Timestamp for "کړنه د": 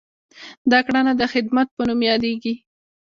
0.85-1.23